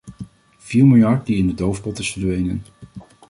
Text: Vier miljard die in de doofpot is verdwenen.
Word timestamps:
Vier 0.57 0.85
miljard 0.85 1.25
die 1.25 1.37
in 1.37 1.47
de 1.47 1.53
doofpot 1.53 1.99
is 1.99 2.11
verdwenen. 2.11 2.63